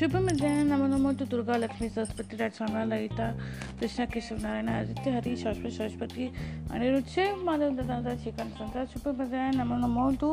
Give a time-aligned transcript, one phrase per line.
[0.00, 3.26] ಶುಭಮಧ್ಯಾಹ್ನ ನಮೋ ನಮೋ to Durga Lakshmi Saraswati ರಾಜ ಸಾಮ್ರಾ ಲಲಿತಾ
[3.80, 6.26] ಕೃಷ್ಣ ಕೇಶವ ನಾರಾಯಣ ಆದಿತ್ಯ ಹರಿ ಶಾಶ್ವತ ಸರಸ್ವತಿ
[6.74, 10.30] ಅನಿರುದ್ಧ ಮಾಧವದಾದ ಶ್ರೀಕಾಂತ್ ಸಂತ ಶುಭ ಮಧ್ಯಾಹ್ನ ನಮೋ ನಮೋ to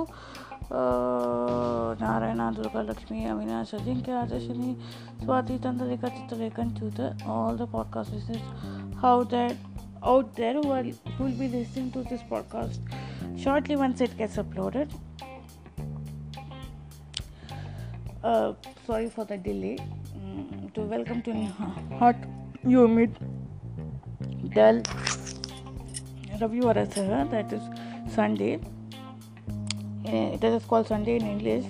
[2.04, 4.72] Narayana Durga Lakshmi Avinash Ajinkya Adarshini
[5.24, 8.46] Swati ತಂತ್ರರೇಖಾ ಚಿತ್ರಲೇಖನ್ to the all the podcast listeners
[9.04, 9.56] how that
[10.04, 12.80] out there who, are, who will be listening to this podcast
[13.44, 14.90] shortly once it gets uploaded
[18.23, 18.53] uh,
[18.87, 19.79] sorry for the delay.
[20.17, 21.33] Mm, to welcome to
[21.99, 22.17] hot
[22.65, 23.17] humid
[24.55, 24.81] dull
[26.41, 27.63] Raviwara Sahara that is
[28.15, 28.61] Sunday.
[30.07, 31.65] Uh, it is called Sunday in English.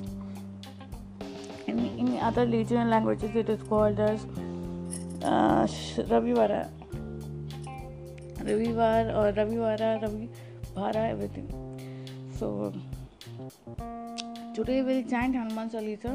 [1.67, 4.25] In, in other regional languages it is called as
[5.23, 5.67] uh,
[6.13, 6.71] Ravivara
[8.39, 10.29] Ravivar or Ravivara Ravi
[10.75, 11.49] Bhara everything.
[12.39, 12.73] So
[14.59, 16.13] today we'll chant Hanuman Chalisa.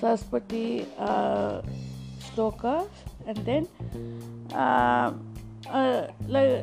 [0.00, 1.62] Saraswati uh,
[3.26, 3.66] and then
[4.54, 5.12] uh,
[5.68, 6.62] uh, like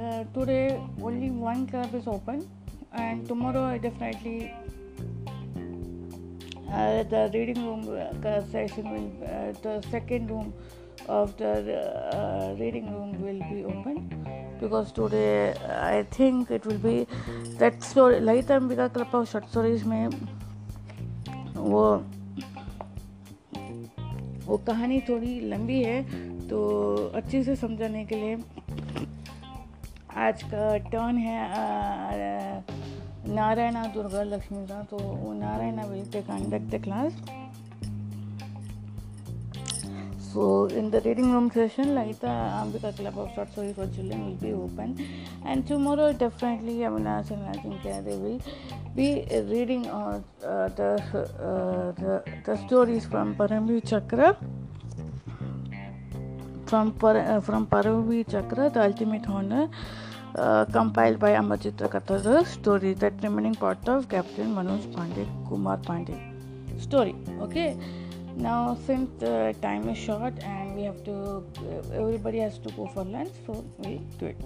[0.00, 2.48] uh, today only one club is open
[2.92, 4.52] and tomorrow I definitely
[6.72, 10.52] uh, the reading room uh, session will uh, the second room
[11.06, 14.13] of the uh, reading room will be open
[14.64, 17.06] because today, I think it will be
[17.58, 20.08] that story Lalita Ambika club of short stories में
[21.56, 21.84] वो
[24.46, 26.60] वो कहानी थोड़ी लंबी है तो
[27.14, 28.36] अच्छे से समझाने के लिए
[30.26, 32.64] आज का टर्न है
[33.28, 37.43] नारायणा दुर्गा लक्ष्मी का तो वो Narayana will take conduct the class
[40.34, 44.40] So in the reading room session, Laita Ambika Club of Short Stories for Children will
[44.44, 44.96] be open,
[45.44, 48.40] and tomorrow definitely Avinash and uh, they will
[48.96, 54.36] be reading uh, uh, the, uh, the the stories from Paramvi Chakra.
[56.66, 59.68] From Par- uh, from Paramvi Chakra, the ultimate honor,
[60.34, 66.18] uh, compiled by Amarchitra Katha, story that remaining part of Captain Manoj Pandey, Kumar Pandey
[66.80, 67.14] story.
[67.40, 67.76] Okay
[68.36, 71.44] now, since the time is short and we have to,
[71.94, 74.36] everybody has to go for lunch, so we'll do it.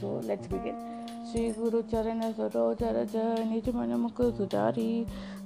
[0.00, 0.76] So, let's begin.
[1.26, 3.14] Shri गुरु चरण सरोज रज
[3.50, 4.90] निज मन मुख सुधारी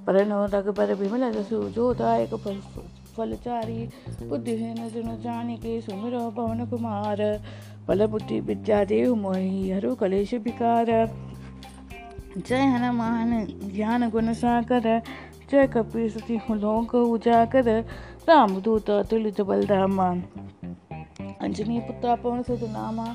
[0.07, 2.35] परनो रघुबर विमल जसु जोदायक
[3.17, 3.79] फलचारी
[4.29, 7.23] बुद्धिहीन जन जानी के सुमिरो पवन कुमार
[7.89, 10.93] बल बुद्धि विद्या देव मोहि हरु कलेश विकार
[12.37, 13.33] जय हनुमान
[13.75, 14.87] ज्ञान गुण सागर
[15.51, 17.69] जय कपी सती लोक उजागर।
[18.29, 20.09] रामदूत तुलित बलधामा
[21.41, 23.07] अंजनी पुत्र, पवन सुत नामा।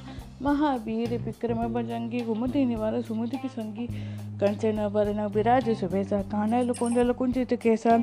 [0.41, 3.88] महावीर, विक्रम बजंगी गुमति निवार सुमति की संगी।
[4.40, 7.96] कंचन वरण विराज सुबेसा कान लकुंड लकुंजित केसा।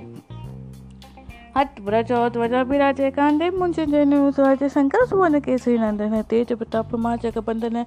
[1.57, 7.17] हट व्रजोत ध्वजा विराजे कांडे मुंज जनु स्वज शंकर सुवन केसरी नंदन, तेज प्रताप मा
[7.17, 7.85] जगबंदन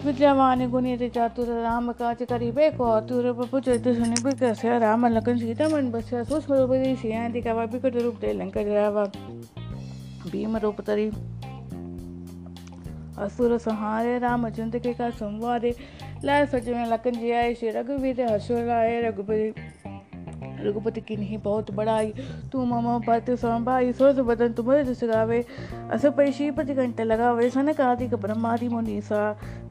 [0.00, 0.96] सुनि
[4.24, 8.62] बिकस्य राम लखन सीता मन बस्या सूक्ष्म रूप दी सिया दिखावा बिकट रूप दे लंका
[8.62, 9.04] जरावा
[10.30, 11.08] भीम रूप तरी।
[13.18, 15.74] असुर संहारे रामचंद्र के का संवारे
[16.24, 19.54] लाय सच में लखन जी आए श्री रघुवीर हर्षो लाए, रघुपति।
[20.60, 22.12] रघुपति की नहीं, बहुत बड़ाई।
[22.52, 25.44] तू मम पत संभाई सोस बदन तुम्हारे जस गावे।
[25.90, 29.20] अस पै श्रीपति घंटे लगावे, सनक आदि ब्रह्मादि मुनीसा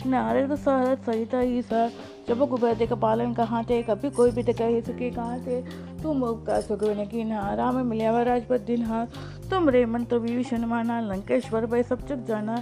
[0.06, 1.90] नारद सहरत सहिता ईसा
[2.28, 5.62] जब कुबेर का पालन कहाँ थे, कभी कोई भी कह सके कहाँ थे।
[6.02, 9.06] तुम का सुगवन की ना राम मिलिया राजपत दिन हाँ
[9.50, 12.62] तुम रे मंत्र विभीषण माना, लंकेश्वर भाई सब चुक जाना।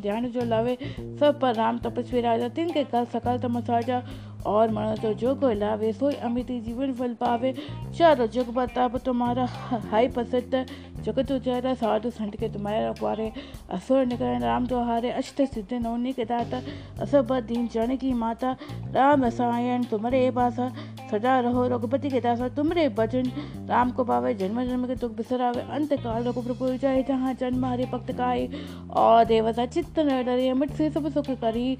[0.00, 0.76] ध्यान जो लावे
[1.20, 4.00] सब पर राम तपस्वी राजा तिनके कर सकल तम साजा
[4.46, 7.54] और मन तो जो को लावे, सोई अमिति जीवन फल पावे।
[7.98, 9.46] चारो जुग बताप तुम्हारा
[9.90, 10.66] हाई प्रसिद्ध
[11.04, 13.30] जगत उचारा साधु संत के तुम्हारे रखवारे
[13.70, 16.60] असुर निकरण, राम तो हारे अष्ट सिद्ध नौनी के दाता।
[17.02, 18.56] असब दीन जन की माता।
[18.92, 20.68] राम रसायन तुम्हारे पासा
[21.10, 23.30] सदा रहो रघुपति के दासा तुमरे भजन।
[23.68, 27.84] राम को पावे, जन्म जन्म के दुख बिसरावे। अंत काल रघुप्रभु जाए, जहाँ जन्म हरे
[27.84, 28.48] भक्त काई
[28.92, 31.76] और देवता चित्त न डरे मिट से सब सुख करी।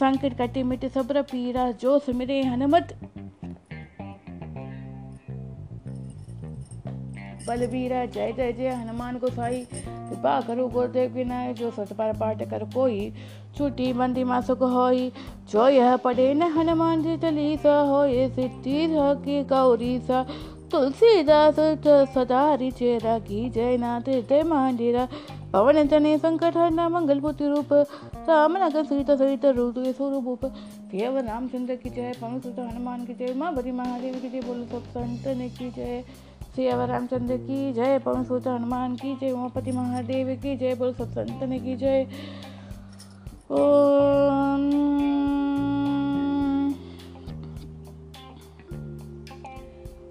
[0.00, 2.88] संकट कटे मिट, सब्र पीरा जो सुमिरे हनुमत
[7.46, 12.98] बलबीरा, जय जय जय, हनुमान गोसाई। कृपा करो गुरुदेव विनय जो सतपार पाठ कर कोई।
[13.56, 15.10] छुट्टी बंदी मासुक होई,
[15.50, 18.86] जो यह पढ़े न हनुमान जी चलीसा हो ये सिद्धि
[19.24, 20.22] की गौरी सा
[20.70, 21.60] तुलसीदास
[22.14, 25.08] सदारी चेरा की जय नाथ, ते मंदिरा
[25.52, 27.72] पवन जने संकट हरना मंगल पुत्र रूप
[28.28, 30.44] राम नगर सीता सहित रूप स्वरूप।
[30.90, 34.64] केव रामचंद्र की जय, पवन सुत हनुमान की जय, माँ बड़ी महादेव की जय, बोलो
[34.64, 36.04] सब संतन की जय।
[36.56, 41.10] सियावर रामचंद्र की जय, पवन सुत हनुमान की जय उमापति महादेव की जय, बोलो सब
[41.10, 42.06] संतन की जय।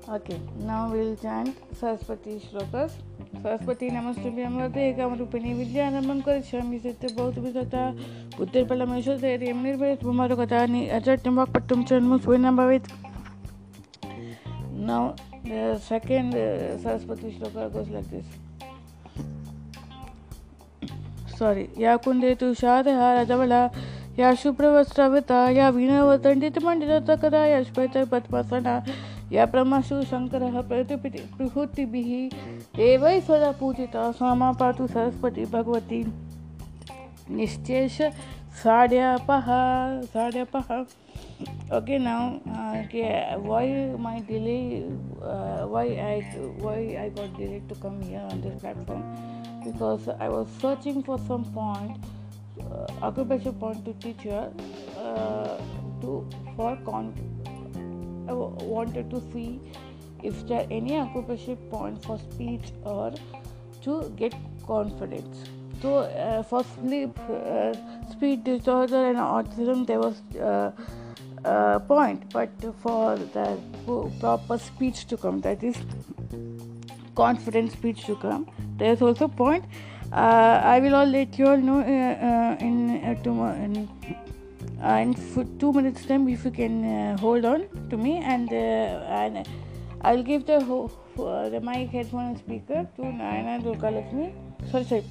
[0.09, 2.91] Okay, now we'll chant Saraswati shlokas.
[3.29, 7.83] Saraswati नमस्तुभ्यं वरदे कामरूपिणी विद्यारम्भं करिष्यामि सिद्धबौद्धविधता
[8.38, 11.91] बुद्धिर्बलमेश्वर धैर्यं निर्भयत् पुमरुगतानि अजट्यं वाक्पट्टुं च
[12.25, 12.88] स्वेन भवेत्
[14.89, 15.15] Now
[15.45, 18.25] the second uh, Saraswati shloka goes like this.
[21.38, 21.67] Sorry.
[21.77, 23.62] या कुंदे तुषारहार धवला
[24.19, 28.79] या शुभ्रवस्त्रवता या वीणवतण्डितमण्डितकदा या श्वेतपद्मासना
[29.31, 32.01] या परमाशु शंकर प्रभुतिभि
[32.85, 36.03] एव स्वदा पूजिता सामा पातु सरस्वती भगवती।
[37.31, 38.01] निश्चेष
[38.63, 39.45] साढ़्यापह
[40.13, 40.73] साढ़्यापह
[41.77, 42.29] ओके नाउ
[42.91, 43.03] के
[43.47, 43.73] why
[44.03, 44.57] my delay
[45.71, 46.21] why I
[46.63, 49.01] why I got delay to come here on this platform
[49.65, 54.41] because I was searching for some point अग्रबेश point to teach you
[56.01, 56.19] to
[56.57, 57.28] for can't
[58.33, 59.59] wanted to see
[60.23, 63.13] if there any acupressure point for speech or
[63.83, 64.33] to get
[64.65, 65.49] confidence.
[65.81, 67.73] So uh, for sleep, uh,
[68.11, 70.71] speech disorder and autism, there was uh,
[71.45, 72.49] a point, but
[72.81, 73.57] for the
[74.19, 75.77] proper speech to come, that is
[77.15, 79.63] confident speech to come, there is also point.
[80.11, 83.87] Uh, I will all let you all know uh, uh, in tomorrow.
[84.81, 88.51] In, and for two minutes time if you can uh, hold on to me and
[88.51, 89.47] uh, and
[90.01, 94.33] I'll give the uh, the mic headphone and speaker to Nayana Durga Lakshmi
[94.71, 95.03] sorry sorry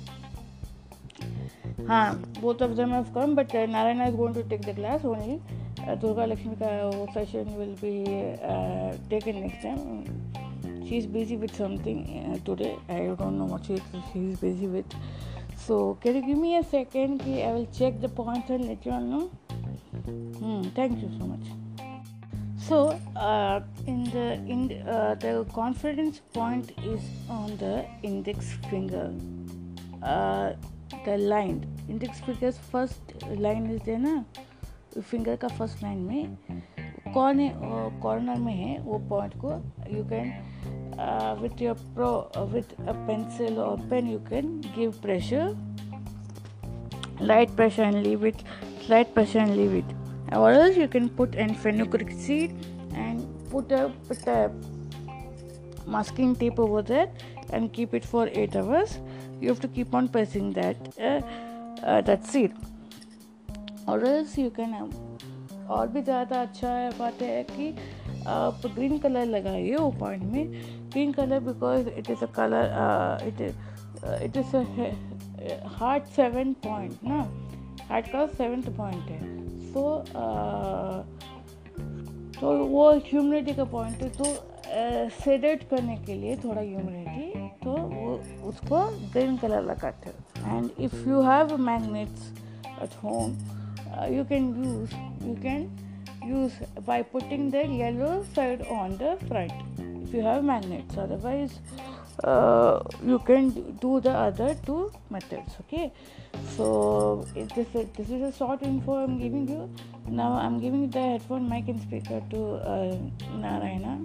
[1.87, 5.05] हाँ both of them have come but uh, Narayana is going to take the class
[5.05, 5.41] only
[5.87, 8.05] uh, Durga Lakshmi ka session will be
[8.43, 10.05] uh, taken next time
[10.87, 13.81] she's busy with something uh, today I don't know what she,
[14.13, 14.87] she's busy with
[15.57, 18.93] so can you give me a second I will check the points and let you
[18.93, 19.31] all know
[20.08, 21.46] Hmm, thank you so much.
[22.58, 29.12] So, uh, in the in uh, the confidence point is on the index finger.
[30.02, 30.54] Uh,
[31.06, 34.24] the line index finger's first line is there ना
[35.02, 36.38] finger का first line में
[37.14, 37.50] कौन है
[38.02, 39.52] corner में है वो point को
[39.96, 40.34] you can
[41.42, 42.12] with your pro
[42.54, 45.56] with a pencil और pen you can give pressure
[47.22, 48.44] light pressure and leave it
[48.89, 49.95] light pressure and leave it
[50.33, 52.55] or else you can put an fenugreek seed
[52.95, 54.51] and put a, put a
[55.87, 57.11] masking tape over there
[57.53, 58.99] and keep it for 8 hours
[59.41, 61.21] you have to keep on pressing that uh,
[61.83, 62.53] uh, that seed
[63.87, 64.75] or else you can
[65.69, 67.75] और भी ज़्यादा अच्छा है बात है कि
[68.27, 70.53] आप green colour लगाइए वो पॉइंट में
[70.93, 73.41] green colour because it is a colour it
[74.23, 77.21] it is a heart seven point ना
[77.91, 79.21] आजकल सेवेंथ पॉइंट है।
[79.73, 79.83] सो
[82.41, 84.25] तो वो ह्यूमिनिटी का पॉइंट है। तो
[85.15, 88.07] सेडेट करने के लिए थोड़ा ह्यूमिनिटी तो वो
[88.49, 88.81] उसको
[89.13, 92.33] ग्रीन कलर लगाते हो। And if you have magnets
[92.83, 93.33] at home
[94.15, 94.95] you can use
[95.27, 95.61] you can
[96.27, 99.53] use by putting the yellow side on the front
[100.03, 101.53] if you have magnets otherwise
[102.25, 105.93] uh, you can do the other two methods okay?
[106.57, 109.71] So this is, this is a short info i'm giving you.
[110.09, 112.97] Now i'm giving the headphone mic and speaker to uh,
[113.37, 114.05] narayana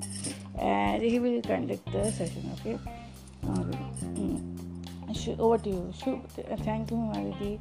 [0.59, 2.79] and he will conduct the session okay?
[3.59, 4.32] Okay
[5.13, 5.67] mm.
[5.67, 6.25] You Shubh
[6.67, 7.57] thank you हमारी दी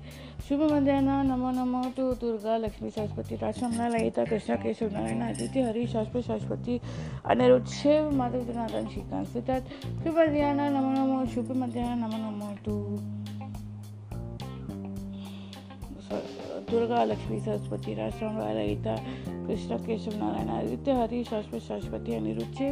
[0.49, 5.87] शुभ मध्यान नमो नमो to Durga Lakshmi Saraswati राशमला लयिता कृष्णा केशव नारायण आदित्य हरि
[5.87, 6.80] शाश्वत सरस्वती
[7.25, 12.76] अनिरुद्ध शिव माधव जनार्दन श्रीकांत सिद्धार्थ शुभ मध्यान नमो नमो शुभ मध्यान नमो नमो टू
[16.73, 18.95] दुर्गा, लक्ष्मी, सरस्वती राष्ट्रमला रहिता
[19.47, 22.69] कृष्ण, केशव, नारायण, आदित्य हरि सरस्वती सरस्वती अनिरुचि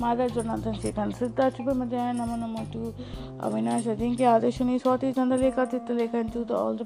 [0.00, 2.92] माधव, जनार्दन श्रीखंड सिद्धा शुभ मध्याय नम नमो टू,
[3.46, 6.78] अविनाश अधीन Adesh Swati Chandralekha to the all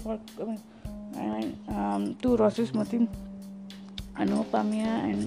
[2.23, 2.99] to Rosy Smriti
[4.19, 5.23] अनुपमिया and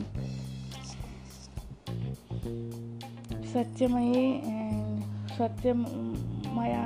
[3.54, 6.86] Satyamayi and Satyamaya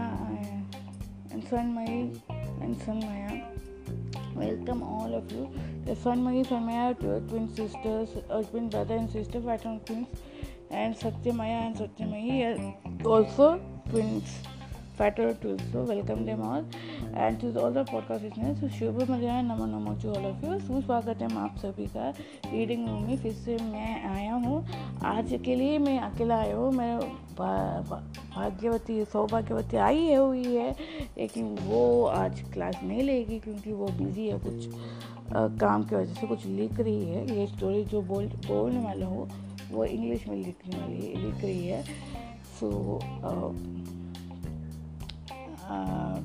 [1.32, 2.00] and Sanmayi
[2.64, 3.57] and Sanmaya
[4.38, 5.50] Welcome all of you.
[5.86, 6.96] The Sanmaya Sanmaya
[7.28, 10.08] twin sisters, uh, twin brother and sister, pattern twins,
[10.70, 14.30] and Satyamaya and Satyamayi are also twins.
[14.98, 15.62] Fatter twins.
[15.72, 16.64] So welcome them all.
[17.16, 21.22] And to all the podcast listeners शुभ मज़ा नमो नमो to all of you सुस्वागत
[21.22, 22.10] है आप सभी का
[22.52, 24.66] reading room में। फिर से मैं आया हूँ।
[25.06, 27.00] आज के लिए मैं अकेला आया हूँ। मैं
[27.38, 30.70] भाग्यवती सौभाग्यवती आई है हुई है।
[31.18, 34.68] लेकिन वो आज क्लास नहीं लेगी क्योंकि वो बिज़ी है। कुछ
[35.62, 39.28] काम की वजह से कुछ लिख रही है। ये स्टोरी जो बोल बोलने वाला हो
[39.72, 41.84] वो इंग्लिश में लिखने वाली लिख रही है।
[42.60, 43.97] सो so,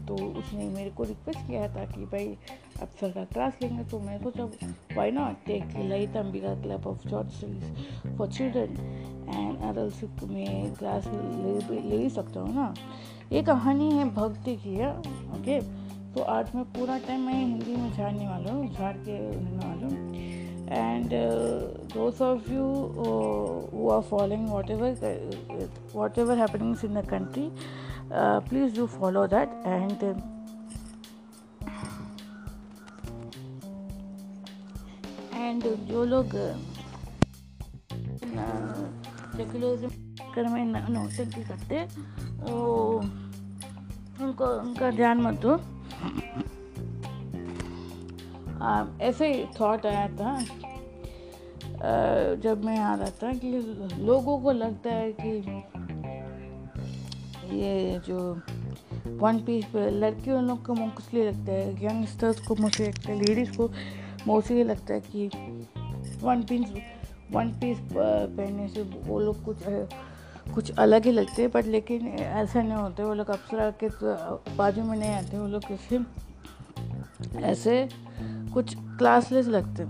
[0.08, 2.26] तो उसने मेरे को रिक्वेस्ट किया था कि भाई
[2.82, 4.44] अब सर का क्लास लेंगे तो मैं सोचा
[4.96, 8.76] why not take Lalit Ambika club of short studies for children
[9.34, 11.06] and adult में क्लास
[11.70, 12.74] ले ही सकता हूँ ना।
[13.32, 14.90] ये कहानी है भक्ति की है
[15.38, 15.60] ओके
[16.14, 19.86] तो आज मैं पूरा टाइम मैं हिंदी में झाड़ने वाला हूँ झाड़ के रहने वाला
[19.86, 20.40] हूँ।
[20.72, 22.66] And uh, of you
[23.72, 27.46] you are are following whatever uh, whatever happenings in the country
[28.12, 30.14] uh, please do follow that and uh,
[35.34, 36.34] and जो लोग
[39.36, 41.80] सेक्युलरिज्म में नौटंकी करते
[42.42, 42.60] वो
[44.22, 45.56] उनको उनका ध्यान मत दो।
[49.04, 50.38] ऐसे ही थॉट आया था
[52.42, 53.50] जब मैं यहाँ रहता कि
[53.98, 55.30] लोगों को लगता है कि
[57.60, 58.40] ये जो
[59.06, 63.70] वन पीस लड़कियों लोग को मोस्टली लगता है यंगस्टर्स को मोस्टली लगता है लेडीज़ को
[64.26, 65.30] मोस्टली लगता है कि
[66.22, 66.72] वन पीस
[67.32, 69.56] वन पीस पहनने से वो लोग कुछ
[70.54, 73.88] कुछ अलग ही लगते हैं बट लेकिन ऐसा नहीं होता वो लोग अप्सरा के
[74.56, 76.06] बाजू में नहीं आते, वो लोग किसी
[77.36, 77.88] ऐसे
[78.54, 79.84] कुछ क्लासलेस लगते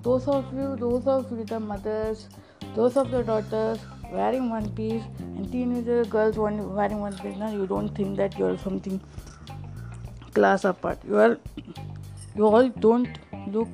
[0.00, 2.28] दोस्त ऑफ़ यू दोस्त ऑफ़ द मदर्स
[2.76, 7.66] दोस्त of the daughters wearing one piece and teenager girls wearing one piece now you
[7.66, 9.00] don't think that you're something
[10.34, 11.38] class apart you are
[12.36, 13.68] you all don't look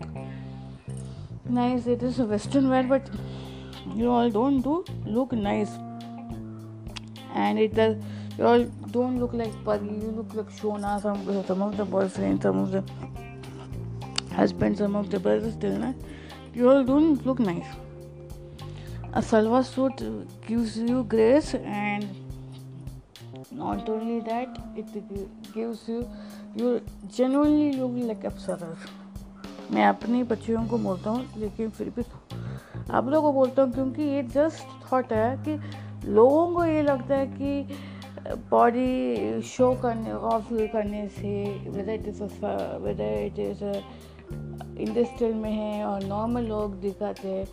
[1.58, 3.10] nice it is a western wear but
[3.94, 5.76] you all don't do look nice
[7.34, 7.96] and it does
[8.38, 12.42] you all don't look like Pari, you look like Shona, some, some of the boyfriends,
[12.44, 12.84] some of the
[14.32, 15.94] husbands, some of the brothers still.
[16.54, 17.66] You all don't look nice.
[19.14, 20.02] A salwar suit
[20.46, 22.06] gives you grace, and
[23.50, 24.86] not only that, it
[25.54, 26.06] gives you
[26.54, 28.88] you genuinely look like apsaras.
[29.72, 32.02] मैं अपनी बच्चियों को बोलता हूँ लेकिन फिर भी
[32.90, 35.58] आप लोगों को बोलता हूँ क्योंकि ये जस्ट थॉट है कि
[36.10, 41.32] लोगों को ये लगता है कि बॉडी शो करने ऑफ़ करने से
[41.68, 42.22] whether it is
[42.84, 43.64] whether it is
[44.80, 47.46] industrial में है और नॉर्मल लोग दिखाते हैं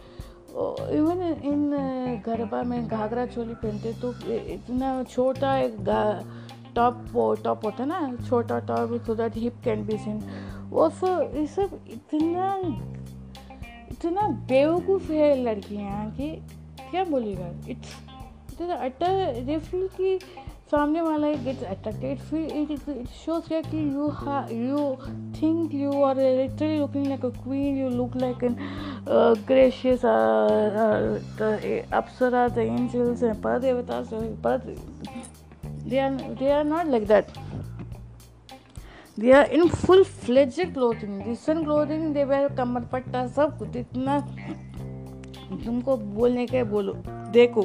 [0.56, 1.72] इवन इन
[2.26, 4.14] गरबा में घाघरा चोली पहनते तो
[4.54, 5.78] इतना छोटा एक
[6.76, 7.06] टॉप
[7.44, 10.22] टॉप होता है ना छोटा top so that hip can be seen
[10.70, 12.50] वो सब ये सब इतना
[13.92, 16.30] इतना बेवकूफ़ है लड़कियाँ कि
[16.92, 17.96] क्या बोलेगा इट्स
[18.54, 20.20] इतना अटर दे कि
[20.72, 24.06] सामने वाला गेट्स अट्रैक्टेड फिर इट इट शोज़ क्या कि you
[24.52, 24.96] you
[25.42, 28.56] think you are literally looking like a queen you look like an
[29.48, 30.06] gracious
[31.94, 34.08] apsara the angels and paradevatas
[34.42, 34.62] but
[35.88, 37.28] they are they are not like that.
[39.18, 44.20] They are in full fledged clothing decent clothing, they wear कमर पट्टा सब कुछ इतना
[45.66, 46.94] तुमको बोलने के बोलो।
[47.32, 47.62] देखो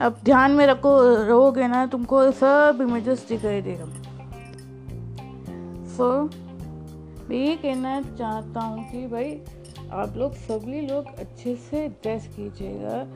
[0.00, 0.90] अब ध्यान में रखो,
[1.24, 3.86] रहोगे ना, तुमको सब इमेजेस दिखाई देगा।
[5.96, 6.06] सो
[7.28, 9.38] मैं ये कहना चाहता हूँ कि भाई,
[9.92, 13.06] आप लोग सभी लोग अच्छे से ड्रेस कीजिएगा।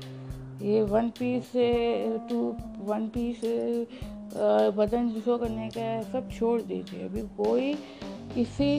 [0.63, 1.69] ये वन पीस से
[2.29, 2.41] टू
[2.85, 3.41] वन पीस
[4.77, 7.75] बदन शो करने का सब छोड़ दीजिए। अभी कोई
[8.35, 8.71] किसी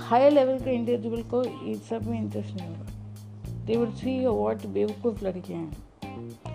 [0.00, 2.98] हाई लेवल के इंडिविजुअल को इस सब में इंटरेस्ट नहीं होगा।
[3.70, 5.70] दे वुड सी वॉट बेवकूफ़ लड़के हैं।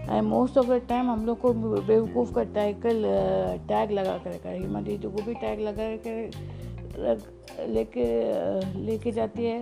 [0.09, 3.03] And most of the time हम लोग को बेवकूफ़ का टाइकल
[3.67, 8.05] टैग लगा कर रखा है। हिमा दीदी को भी टैग लगा कर लेके
[8.85, 9.61] लेके जाती है।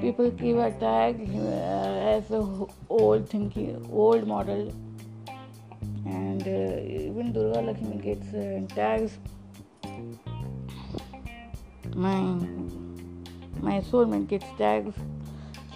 [0.00, 1.20] पीपल की वह tag
[2.12, 2.32] as
[2.92, 4.60] old thinking old model
[6.06, 8.30] and even Durga Lakshmi gets
[8.74, 9.18] tags
[11.96, 12.20] my
[13.64, 14.96] my soulmate gets tags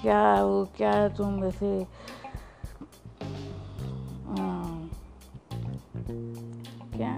[0.02, 1.86] क्या, वो क्या तुम वैसे?
[4.28, 4.90] हाँ।
[6.96, 7.14] क्या?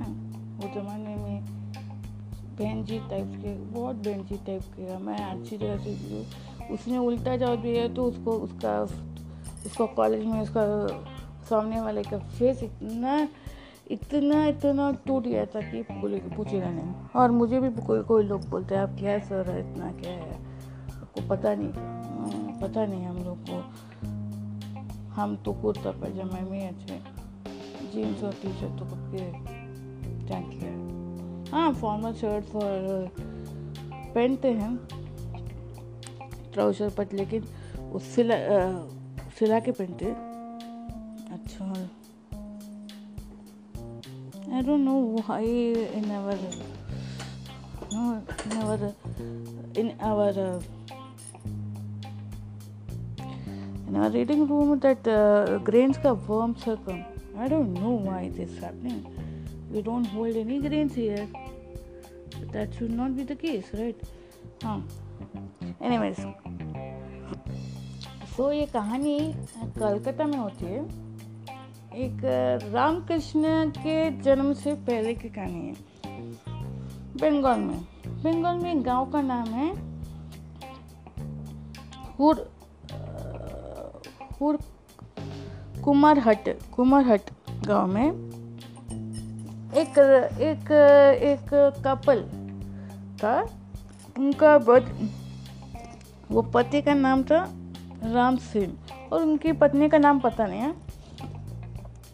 [0.57, 1.45] वो ज़माने में
[2.57, 6.27] बेंजी टाइप के, बहुत बेंजी टाइप के मैं अच्छी तरह से
[6.75, 8.81] उसने उल्टा जाओ दिया तो उसको, उसका,
[9.67, 10.65] उसको कॉलेज में उसका
[11.51, 13.29] सामने वाले का फेस इतना
[13.91, 18.75] इतना इतना टूट गया था कि पूछेगा नहीं। और मुझे भी कोई कोई लोग बोलते
[18.75, 20.35] हैं, आप क्या सर है, इतना क्या है?
[20.93, 22.00] आपको पता नहीं।
[22.63, 23.57] पता नहीं हम लोग को।
[25.13, 26.97] हम तो कुर्ता पैजामा में अच्छे।
[27.93, 29.01] जीन्स और टी शर्ट तो कब
[30.27, 30.71] क्या किया
[31.53, 34.77] हाँ। फॉर्मल शर्ट और पहनते हैं।
[36.53, 37.45] ट्राउज़र पट लेकिन
[37.93, 38.37] उस सिला
[39.39, 40.07] सिला के पहनते
[41.35, 41.65] अच्छा।
[44.51, 45.45] I don't know why
[45.97, 46.39] in our
[47.93, 48.03] no,
[48.47, 48.81] in our
[49.81, 50.35] in our
[53.95, 57.05] uh, in our reading room that uh, grains ka have come.
[57.39, 59.05] I don't know why this is happening.
[59.71, 61.27] We don't hold any grains here.
[62.39, 63.97] But that should not be the case, right?
[64.63, 64.79] Huh.
[65.81, 66.19] Anyways,
[68.37, 69.35] so ये कहानी
[69.79, 70.85] कलकत्ता में होती है
[71.95, 72.21] एक
[72.75, 75.75] रामकृष्ण के जन्म से पहले की कहानी है
[77.17, 79.91] बंगाल में बंगाल में गाँव का नाम है
[82.19, 82.50] हुर
[84.41, 84.59] हुर
[85.85, 87.31] कुमारहट कुमारहट
[87.67, 88.07] गाँव में
[89.75, 89.99] एक
[90.41, 90.71] एक
[91.23, 91.51] एक
[91.87, 92.23] कपल
[93.23, 93.41] था।
[94.19, 95.11] उनका बद,
[96.31, 97.43] वो पति का नाम था
[98.05, 98.73] राम सिंह
[99.13, 100.75] और उनकी पत्नी का नाम पता नहीं है।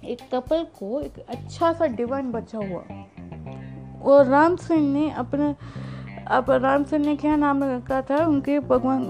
[0.05, 2.83] एक कपल को एक अच्छा सा डिवाइन बचा हुआ।
[4.03, 5.55] और राम सिंह ने अपने
[6.27, 8.17] अब राम सिंह ने क्या नाम रखा था?
[8.27, 9.03] उनके भगवान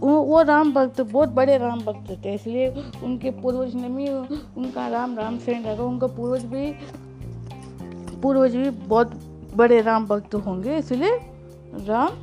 [0.00, 2.68] वो राम भक्त, बहुत बड़े राम भक्त थे, इसलिए
[3.04, 6.70] उनके पूर्वज ने भी उनका राम राम सिंह रखा उनका पूर्वज भी
[8.22, 9.10] पूर्वज भी बहुत
[9.56, 11.18] बड़े राम भक्त होंगे, इसलिए
[11.86, 12.22] राम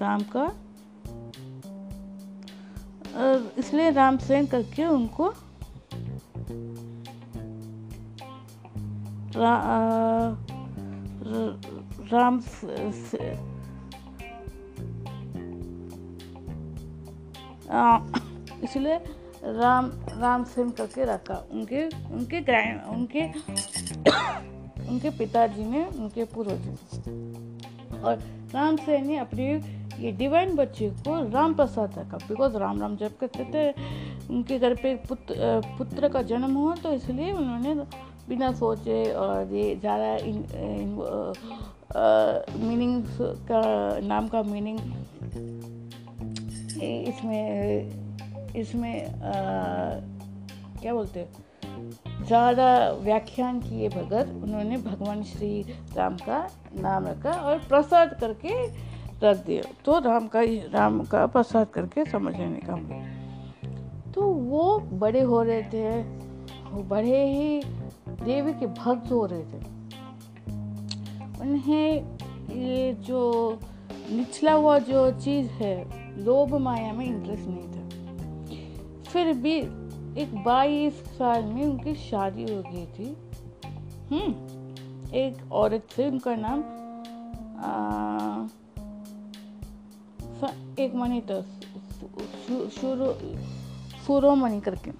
[0.00, 0.52] राम का
[3.58, 5.32] इसलिए राम सेन करके उनको
[12.12, 12.38] राम
[18.64, 18.96] इसलिए
[19.44, 23.24] राम राम सेन करके रखा। उनके उनके ग्रैंड उनके
[24.86, 26.64] उनके पिताजी ने उनके पूर्वज
[28.04, 28.18] और
[28.54, 29.46] राम सेन ने अपनी,
[29.98, 33.70] ये डिवाइन बच्चे को राम प्रसाद रखा। बिकॉज़ राम राम जब करते थे,
[34.30, 37.74] उनके घर पे पुत्र पुत्र का जन्म हुआ तो इसलिए उन्होंने
[38.28, 40.12] बिना सोचे और ये ज़्यादा
[42.58, 43.02] मीनिंग
[43.48, 43.60] का,
[44.02, 44.78] नाम का मीनिंग
[46.82, 47.44] इसमें
[48.56, 48.94] इसमें
[50.80, 51.28] क्या बोलते हैं?
[52.26, 52.68] ज़्यादा
[53.02, 55.50] व्याख्यान किए बगैर उन्होंने भगवान श्री
[55.96, 56.38] राम का
[56.76, 58.54] नाम रखा और प्रसाद करके
[59.22, 60.40] रख दिया। तो राम का
[60.72, 62.74] राम का प्रसाद करके समझ लेने का
[64.12, 66.02] तो वो बड़े हो रहे थे,
[66.70, 67.60] वो बड़े ही
[68.24, 69.58] देवी के भक्त हो रहे थे।
[71.40, 72.16] उन्हें
[72.52, 73.20] ये जो
[74.10, 75.74] निचला हुआ जो चीज़ है
[76.24, 77.86] लोभ माया में इंटरेस्ट नहीं था।
[79.02, 79.56] फिर भी
[80.22, 83.16] एक बाईस साल में उनकी शादी हो गई थी।
[84.10, 84.56] हम्म
[85.14, 86.64] एक औरत से उनका नाम
[87.58, 88.46] आ,
[90.78, 91.40] एक मनी था
[94.06, 94.90] सुरोमणि करके।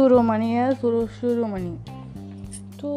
[0.00, 1.70] सुरोमणि है, सुरो शुरोमणि
[2.80, 2.90] तो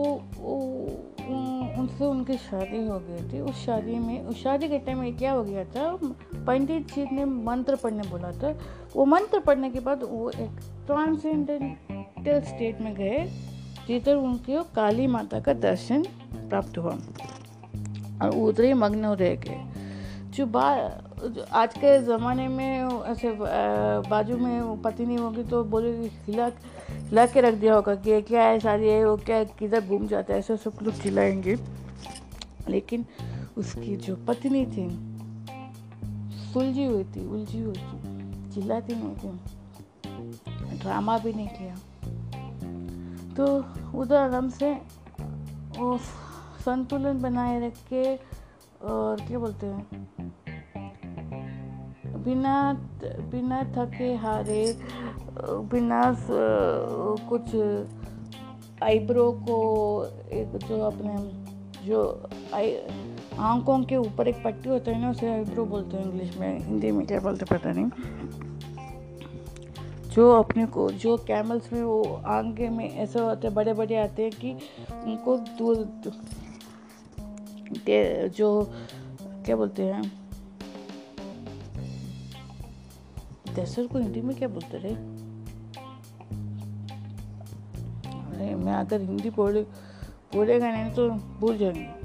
[1.79, 5.31] उनसे उनकी शादी हो गई थी। उस शादी में, उस शादी के टाइम में क्या
[5.31, 5.85] हो गया था?
[6.47, 8.53] पंडित जी ने मंत्र पढ़ने बोला था।
[8.95, 13.27] वो मंत्र पढ़ने के बाद वो एक ट्रांसेंडेंटल स्टेट में गए,
[13.87, 16.03] जिधर उनके काली माता का दर्शन
[16.49, 16.97] प्राप्त हुआ।
[18.21, 19.61] और उधर ही मग्न रह गए।
[20.29, 20.67] जो बा
[21.53, 23.31] आज के ज़माने में ऐसे
[24.09, 25.91] बाजू में पति नहीं होगी तो बोले
[26.25, 26.49] हिला
[27.13, 30.33] हिला के रख दिया होगा कि क्या है शादी है वो क्या किधर घूम जाता
[30.33, 31.57] है, ऐसे सब लोग चिल्लाएँगे।
[32.69, 33.05] लेकिन
[33.57, 34.89] उसकी जो पत्नी थी
[36.53, 39.39] सुलझी हुई थी, उलझी हुई थी। चिल्लाती नहीं थी।
[40.79, 41.75] ड्रामा भी नहीं किया।
[43.33, 43.65] तो
[43.97, 44.73] उधर आराम से
[45.77, 45.97] वो
[46.65, 48.15] संतुलन बनाए रख के
[48.85, 50.07] और क्या बोलते हैं
[52.23, 52.73] बिना
[53.31, 54.63] बिना थके हारे,
[55.71, 56.01] बिना
[57.29, 57.55] कुछ
[58.83, 59.57] आईब्रो को
[60.33, 61.15] एक जो अपने,
[61.85, 62.75] जो आई,
[63.39, 66.91] आँखों के ऊपर एक पट्टी होता है ना, उसे आईब्रो बोलते हैं इंग्लिश में, हिंदी
[66.91, 67.89] में क्या बोलते पता नहीं।
[70.09, 74.23] जो अपने को, जो कैमल्स में वो आगे में ऐसे होते हैं बड़े बड़े आते
[74.23, 74.51] हैं कि
[75.03, 75.75] उनको दूर
[78.29, 78.49] जो,
[79.45, 80.01] क्या बोलते हैं?
[83.55, 84.95] दहशत को हिंदी में क्या बोलते रहे?
[88.15, 89.61] अरे, मैं अगर हिंदी बोले,
[90.35, 92.03] बोलेगा नहीं तो भूल जाएँगे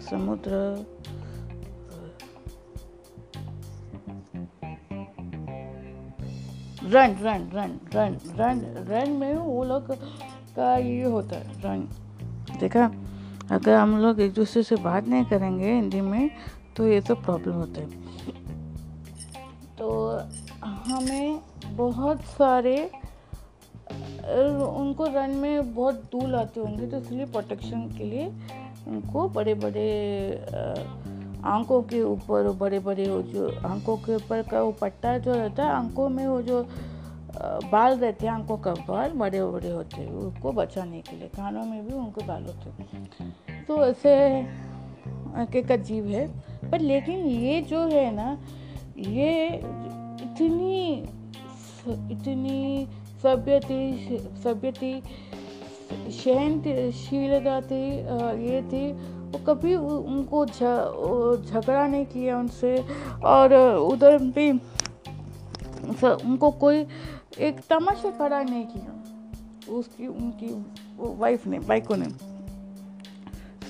[0.00, 0.50] समुद्र,
[6.84, 9.92] run run run run run run में वो लोग
[10.56, 11.88] का ये होता है, रन।
[12.60, 12.90] देखा,
[13.50, 16.30] अगर हम लोग एक दूसरे से बात नहीं करेंगे हिंदी में
[16.76, 17.90] तो ये सब प्रॉब्लम होते हैं।
[19.78, 19.88] तो
[20.62, 21.40] हमें
[21.76, 22.76] बहुत सारे
[24.70, 28.26] उनको रन में बहुत दूर आते होंगे तो इसलिए प्रोटेक्शन के लिए
[28.88, 29.88] उनको बड़े बड़े
[31.46, 35.64] आँखों के ऊपर बड़े बड़े वो जो आँखों के ऊपर का वो पट्टा जो रहता
[35.64, 36.62] है, आँखों में वो जो
[37.72, 41.64] बाल रहते हैं, आँखों का बाल बड़े बड़े होते हैं उसको बचाने के लिए, कानों
[41.64, 44.10] में भी उनको बाल होते हैं। तो ऐसे
[45.56, 46.26] एक अजीब है।
[46.70, 48.38] पर लेकिन ये जो है ना,
[48.98, 49.46] ये
[50.22, 51.04] इतनी
[52.12, 52.86] इतनी
[53.22, 55.02] सभ्यती सभ्यती
[56.12, 57.82] सहनशीलता थी
[58.44, 62.84] ये थी, वो कभी उनको झगड़ा नहीं किया उनसे।
[63.24, 66.86] और उधर भी उनको कोई
[67.40, 69.02] एक तमाशा खड़ा नहीं किया।
[69.72, 70.64] उसकी, उनकी
[71.18, 72.06] वाइफ ने, बाइको ने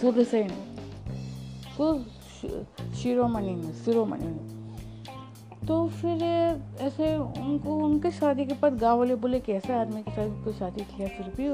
[0.01, 0.43] सुबह से
[1.79, 1.99] तो
[2.97, 4.59] शिरोमणि ने शिरोमणि ने
[5.67, 6.23] तो फिर
[6.81, 10.53] ऐसे उनको, उनके शादी के बाद गाँव वाले बोले कि ऐसा आदमी के साथ कोई
[10.53, 11.49] शादी किया, फिर भी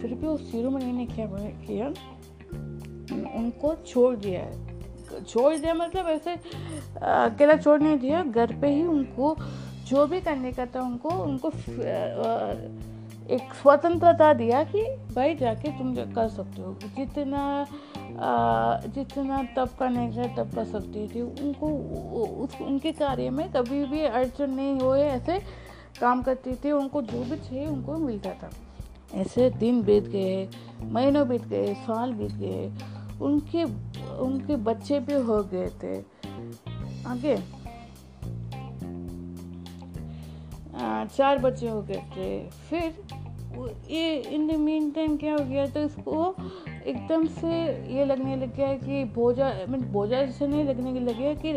[0.00, 1.26] फिर भी उस शिरोमणि ने क्या
[1.66, 1.88] किया?
[3.38, 6.34] उनको छोड़ दिया है। छोड़ दिया मतलब ऐसे,
[7.02, 9.36] अकेला छोड़ नहीं दिया, घर पे ही उनको,
[9.86, 11.48] जो भी करने का था उनको उनको
[13.34, 14.82] एक स्वतंत्रता दिया कि
[15.14, 17.66] भाई जाके तुम कर सकते हो। जितना
[18.86, 19.88] जितना तब का
[20.36, 21.68] तब कर सकती थी उनको
[22.24, 25.38] उस, उनके कार्य में कभी भी अड़चन नहीं हुए, ऐसे
[26.00, 28.50] काम करती थी, उनको जो भी चाहिए, उनको मिलता था।
[29.14, 30.48] ऐसे दिन बीत गए,
[30.82, 32.72] महीनों बीत गए, साल बीत गए,
[33.20, 33.64] उनके
[34.16, 35.98] उनके बच्चे भी हो गए थे।
[37.06, 37.64] आगे।
[41.16, 43.03] चार बच्चे हो गए थे। फिर
[43.90, 46.34] ये इन द मीन टाइम क्या हो गया तो इसको?
[46.86, 47.50] एकदम से
[47.94, 51.48] ये लगने लग गया कि बोझा मीन बोझा जैसे नहीं लगने लग कि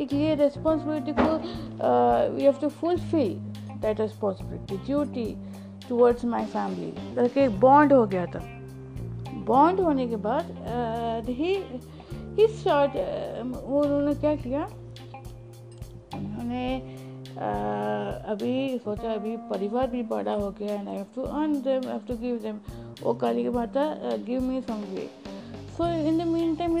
[0.00, 3.34] एक ये रिस्पॉन्सिबिलिटी को we have to fulfil
[3.82, 5.24] that responsibility duty
[5.88, 8.40] towards my family करके एक बॉन्ड हो गया था।
[9.46, 11.54] बॉन्ड होने के बाद ही
[12.36, 12.90] ही स्टार्ट
[13.40, 14.64] उन्होंने क्या किया?
[16.14, 16.64] उन्होंने
[17.32, 22.00] अभी सोचा अभी परिवार भी बड़ा हो गया and I have to earn them have
[22.08, 22.58] to give them
[23.06, 23.84] oh Kali Mata
[24.26, 25.08] give me some way
[25.76, 26.74] so in the meantime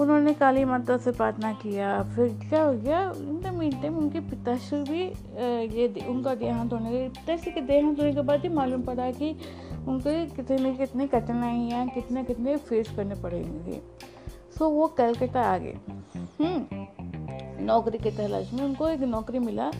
[0.00, 3.00] उन्होंने काली माता से प्रार्थना किया। फिर क्या हो गया?
[3.18, 5.02] इन द मीन टाइम उनके पिताश्री भी
[5.76, 9.30] ये उनका देहांत होने के पिताश्री के देहांत होने के बाद ही मालूम पड़ा कि
[9.88, 13.80] उनके कितने कितनी कठिनाइयाँ कितने कितने फेस करने पड़ेंगे।
[14.58, 15.76] सो वो कलकत्ता आ गए।
[16.16, 16.81] हम्म,
[17.62, 19.70] नौकरी के तलाश में उनको एक नौकरी मिला,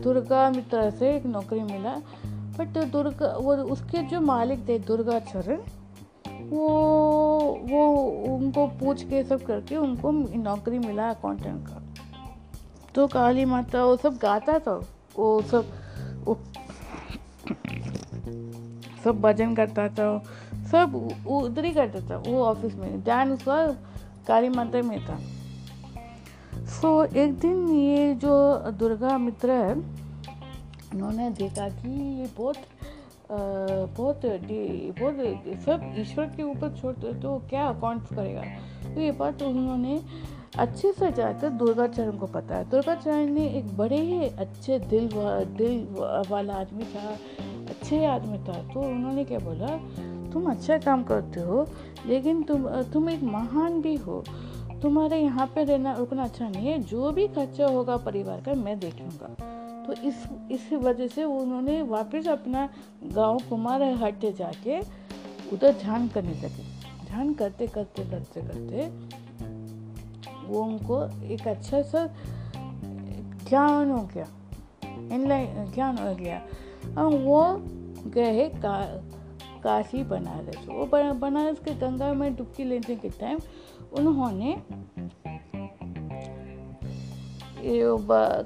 [0.00, 1.94] दुर्गा मित्र से एक नौकरी मिला
[2.58, 5.60] बट दुर्गा, वो उसके जो मालिक थे दुर्गा चरण
[6.50, 6.68] वो
[7.70, 7.82] वो
[8.36, 10.10] उनको पूछ के सब करके उनको
[10.42, 11.82] नौकरी मिला अकाउंटेंट का।
[12.94, 14.74] तो काली माता, वो सब गाता था,
[15.16, 15.66] वो सब
[16.24, 16.38] वो
[19.04, 20.18] सब भजन करता था,
[20.70, 20.94] सब
[21.26, 23.66] उधर ही करता था, वो ऑफ़िस में। ध्यान उसका
[24.26, 25.18] काली माता में था।
[26.70, 28.34] सो so, एक दिन ये जो
[28.78, 31.88] दुर्गा मित्र है उन्होंने देखा कि
[32.20, 32.56] ये बहुत
[33.30, 34.20] बहुत
[35.00, 35.14] बहुत
[35.64, 38.42] सब ईश्वर के ऊपर छोड़ते तो क्या अकाउंट करेगा?
[38.84, 40.00] तो ये बात उन्होंने
[40.58, 45.38] अच्छे से जाकर दुर्गाचरण को पता है दुर्गाचरण ने एक बड़े ही अच्छे दिल वा,
[45.40, 45.86] दिल
[46.30, 47.08] वाला आदमी था
[47.68, 49.76] अच्छे आदमी था। तो उन्होंने क्या बोला
[50.32, 51.66] तुम अच्छा काम करते हो
[52.06, 54.22] लेकिन तुम तुम एक महान भी हो।
[54.82, 58.78] तुम्हारे यहाँ पे रहना, रुकना अच्छा नहीं है। जो भी खर्चा होगा परिवार का, मैं
[58.78, 62.68] देख लूँगा। तो इस इस वजह से उन्होंने वापस अपना
[63.04, 64.80] गाँव कुमार हट जाके
[65.52, 66.64] उधर ध्यान करने लगे।
[67.06, 68.86] ध्यान करते करते करते करते
[70.46, 72.06] वो उनको एक अच्छा सा
[73.48, 74.26] ज्ञान हो गया।
[75.14, 76.42] इनलाइन ज्ञान हो गया।
[76.98, 77.42] और वो
[78.10, 78.80] गए का,
[79.62, 83.38] काशी बनारस। वो बनारस के गंगा में डुबकी लेने के टाइम
[83.98, 84.56] उन्होंने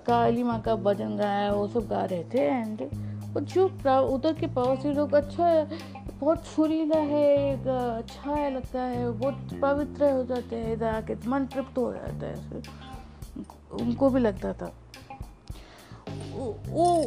[0.07, 2.89] काली माँ का भजन गाया, वो सब गा रहे थे एंड
[3.37, 3.67] जो
[4.15, 5.45] उधर के पड़ोसी लोग अच्छा
[6.21, 11.15] बहुत सुरीला है, एक अच्छा है लगता है, बहुत पवित्र हो जाते हैं इधर आके,
[11.29, 12.35] मन तृप्त हो जाता है।
[13.81, 14.73] उनको भी लगता था।
[16.31, 16.45] वो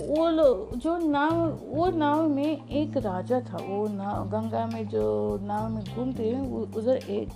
[0.07, 1.35] वो जो नाव,
[1.67, 6.41] वो नाव में एक राजा था, वो नाव, गंगा में जो नाव में घूमते हैं
[6.51, 7.29] उधर एक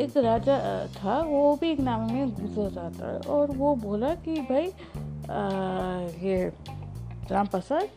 [0.00, 4.34] एक राजा था वो भी एक नाम में गुजर रहा था और वो बोला कि
[4.40, 5.40] भाई आ,
[6.22, 6.52] ये
[7.30, 7.88] राम प्रसाद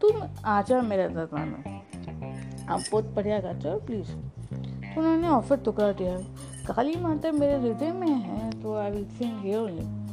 [0.00, 5.56] तुम आ जाओ मेरे दरबार में। आप बहुत बढ़िया गाते हो प्लीज़ तो उन्होंने ऑफ़र
[5.56, 6.16] टुकड़ा दिया।
[6.66, 10.05] काली माता मेरे हृदय में है तो आई विल सिंग तो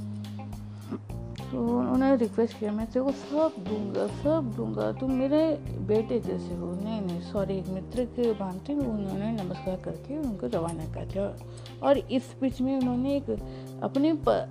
[1.54, 5.42] उन्होंने रिक्वेस्ट किया मैं तेरे को सब दूँगा सब दूँगा। तुम मेरे
[5.88, 10.86] बेटे जैसे हो। नहीं नहीं सॉरी एक मित्र के भांति उन्होंने नमस्कार करके उनको रवाना
[10.94, 11.34] कर दिया।
[11.88, 13.30] और इस बीच में उन्होंने एक
[13.84, 14.50] अपने प,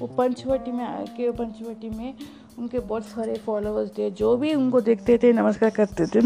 [0.00, 2.14] वो पंचवटी में आके पंचवटी में
[2.58, 6.20] उनके बहुत सारे फॉलोअर्स थे जो भी उनको देखते थे नमस्कार करते थे।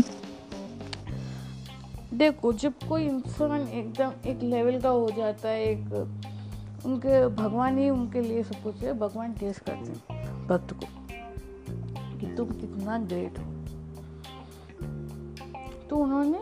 [2.16, 5.84] देखो जब कोई इंसान एकदम एक लेवल का हो जाता है एक
[6.86, 10.86] उनके, भगवान ही उनके लिए सब कुछ है। भगवान टेस्ट करते हैं भक्त को
[12.18, 13.44] कि तुम कितना ग्रेट हो।
[15.90, 16.38] तो उन्होंने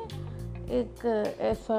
[0.71, 1.07] एक
[1.41, 1.79] ऐसा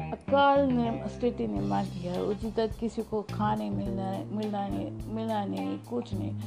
[0.00, 5.44] अकाल ने स्थिति निर्माण किया है। उसी तक किसी को खाने मिलना मिलना नहीं मिलना
[5.44, 6.38] नहीं, कुछ नहीं।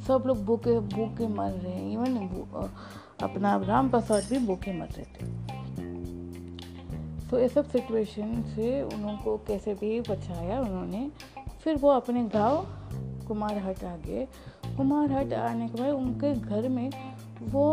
[0.00, 2.16] सब लोग भूखे भूखे मर रहे हैं। इवन
[3.22, 5.55] अपना राम प्रसाद भी भूखे मर रहे थे।
[7.30, 11.10] तो ये सब सिचुएशन से उनको कैसे भी बचाया उन्होंने।
[11.64, 12.66] फिर वो अपने गाँव
[13.28, 14.26] कुमार हट आ गए।
[14.76, 16.90] कुमार हट आने के बाद उनके घर में
[17.42, 17.64] वो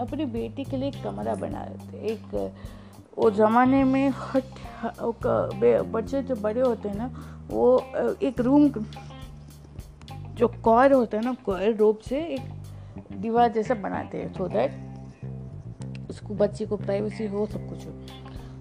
[0.00, 2.52] अपनी बेटी के लिए एक कमरा बना रहे थे। एक,
[3.18, 4.44] वो ज़माने में हट
[5.92, 7.10] बच्चे जो बड़े होते हैं ना,
[7.50, 7.78] वो,
[8.22, 8.68] एक रूम
[10.30, 12.40] जो कॉर होता है ना कॉर रोप से एक
[13.12, 17.92] दीवार जैसा बनाते हैं सो दैट उसको बच्चे को प्राइवेसी हो, सब कुछ हो।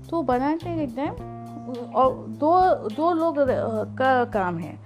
[0.09, 2.53] तो के टाइम और दो
[2.89, 3.35] दो लोग
[3.97, 4.77] का काम है।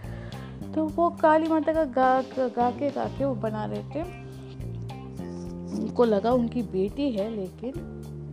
[0.74, 4.02] तो वो काली माता का गा गा के गा के वो बना रहे थे।
[5.74, 7.74] उनको लगा उनकी बेटी है, लेकिन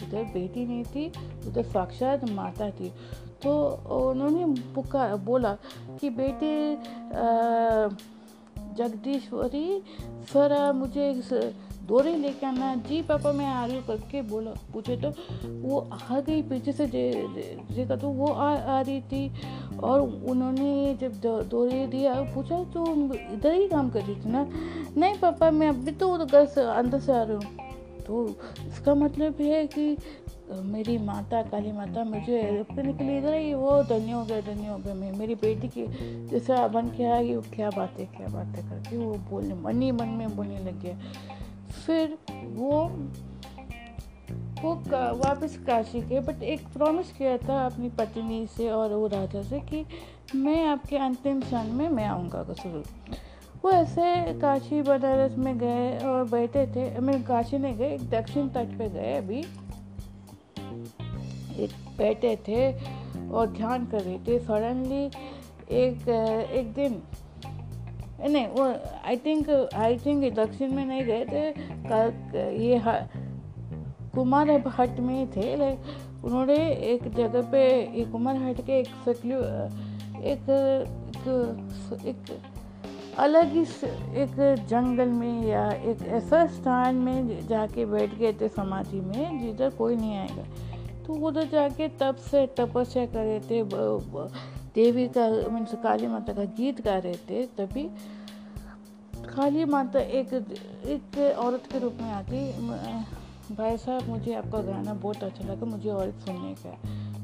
[0.02, 1.06] उधर बेटी नहीं थी,
[1.48, 2.92] उधर साक्षात माता थी।
[3.42, 3.52] तो
[3.90, 5.56] उन्होंने पुकार बोला
[6.00, 6.76] कि बेटी
[8.76, 9.82] जगदीश्वरी,
[10.32, 11.12] सर मुझे
[11.90, 15.08] डोरी लेके आना। जी, पापा, मैं आ रही हूँ करके बोला, पूछे तो
[15.62, 21.20] वो आ गई पीछे से देखा तो वो आ आ रही थी और उन्होंने जब
[21.50, 22.84] डोरी दिया, पूछा तो
[23.34, 24.46] इधर ही काम कर रही थी ना?
[24.96, 27.68] नहीं, पापा, मैं अभी तो घर से, अंदर से आ रही हूँ।
[28.06, 28.26] तो
[28.68, 29.96] इसका मतलब है कि
[30.50, 34.68] मेरी माता, काली माता मुझे रखने के लिए इधर ही वो धन्य हो गया, धन्य
[34.68, 35.86] हो गया। मैं, मेरी बेटी की
[36.28, 39.92] जैसे बन के आई क्या बात है क्या बात है करके वो बोलने, मन ही
[39.92, 40.98] मन में बोलने लग गया।
[41.70, 42.18] फिर
[42.54, 42.80] वो
[44.62, 44.74] वो
[45.16, 49.60] वापस काशी गए बट एक प्रॉमिस किया था अपनी पत्नी से और वो राजा से
[49.60, 49.84] कि
[50.34, 52.84] मैं आपके अंतिम क्षण में मैं आऊँगा, कसुर।
[53.64, 54.02] वो ऐसे
[54.40, 58.88] काशी बनारस में गए और बैठे थे मैं काशी नहीं गए, एक दक्षिण तट पे
[58.88, 59.38] गए अभी।
[61.64, 62.72] एक बैठे थे
[63.30, 65.04] और ध्यान कर रहे थे। सडनली
[65.76, 66.08] एक
[66.52, 67.02] एक दिन
[68.28, 68.64] नहीं वो
[69.06, 71.48] आई थिंक आई थिंक दक्षिण में नहीं गए थे
[72.64, 72.82] ये
[74.14, 75.72] कुमार हट में थे
[76.24, 77.62] उन्होंने एक जगह पे
[78.00, 79.38] एक कुमार हट के एक सक्ल्यू
[80.20, 80.50] एक
[81.20, 81.28] एक,
[82.06, 82.42] एक
[83.18, 83.62] अलग ही
[84.22, 89.70] एक जंगल में या एक ऐसा स्थान में जाके बैठ गए थे समाधि में जिधर
[89.70, 90.42] कोई नहीं आएगा।
[91.06, 93.62] तो उधर जाके तब से तपस्या कर थे
[94.74, 97.82] देवी का मीन्स काली माता का गीत गा रहे थे, तभी
[99.26, 100.32] काली माता एक
[100.86, 102.38] एक औरत के रूप में आती।
[103.54, 106.76] भाई साहब, मुझे आपका गाना बहुत अच्छा लगा, मुझे और सुनने का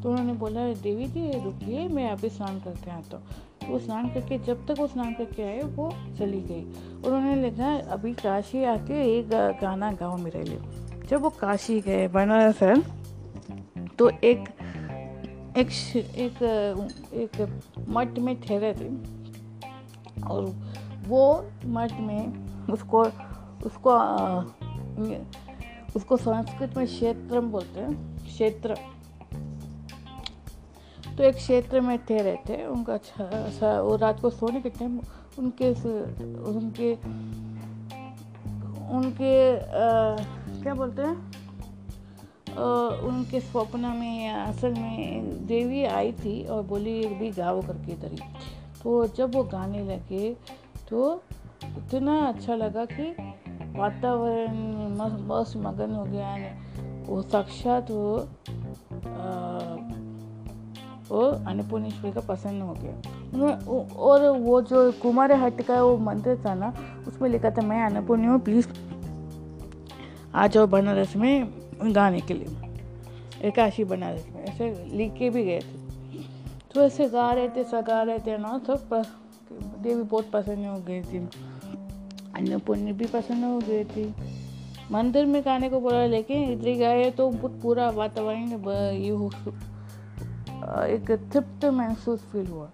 [0.02, 3.24] तो उन्होंने बोला, देवी जी, रुकिए, मैं अभी स्नान करके आता हूँ।
[3.68, 6.62] वो स्नान करके, जब तक वो स्नान करके आए, वो चली गई।
[7.06, 9.28] उन्होंने लिखा, अभी काशी आके एक
[9.62, 10.60] गाना गाओ मेरे लिए।
[11.08, 12.62] जब वो काशी गए, बनारस
[13.98, 14.48] तो एक
[15.56, 16.42] एक एक
[17.12, 18.88] एक मठ में ठहरे थे
[20.22, 20.44] और
[21.08, 22.22] वो मठ में
[22.72, 23.02] उसको
[23.66, 23.92] उसको
[25.96, 28.74] उसको संस्कृत में क्षेत्र बोलते हैं क्षेत्र।
[31.16, 35.00] तो एक क्षेत्र में ठहरे थे उनका अच्छा वो रात को सोने के टाइम
[35.38, 35.70] उनके
[36.50, 36.92] उनके
[38.96, 40.16] उनके आ,
[40.62, 41.45] क्या बोलते हैं?
[42.56, 48.20] उनके स्वप्न में, असल में देवी आई थी और बोली भी गाओ करके ही
[48.82, 50.30] तो जब वो गाने लगे
[50.88, 51.22] तो
[51.62, 53.10] इतना अच्छा लगा कि
[53.78, 54.54] वातावरण
[55.28, 56.36] मस्त मगन हो गया
[57.06, 58.28] वो साक्षात वो
[61.08, 62.94] वो अन्नपूर्णेश्वरी का पसंद हो गया।
[63.96, 66.72] और वो जो कुमार हट का वो मंदिर था ना,
[67.08, 68.68] उसमें लिखा था, मैं अन्नपूर्णी हूँ, प्लीज़
[70.34, 75.44] आ जाओ बनारस में। गाने के लिए। एकाशी बना रहे थे ऐसे लिख के भी
[75.44, 75.76] गए थे।
[76.74, 79.04] तो ऐसे गा रहे थे, सगा रहे थे ना सब
[79.52, 81.18] देवी बहुत पसंद हो गई थी।
[82.36, 84.14] अन्नपूर्णी भी पसंद हो गई थी।
[84.90, 87.30] मंदिर में गाने को बोला, लेकिन इधर गए तो
[87.62, 88.50] पूरा वातावरण
[88.92, 89.30] ये हो
[90.86, 92.68] एक तृप्त महसूस फील हुआ।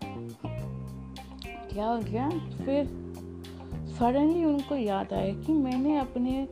[1.71, 2.29] क्या हो गया?
[2.57, 2.85] फिर
[3.93, 6.47] सडनली उनको याद आया कि मैंने अपने